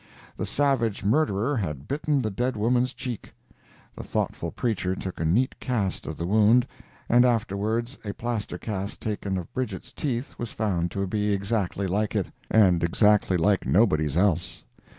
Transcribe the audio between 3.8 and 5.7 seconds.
The thoughtful preacher took a neat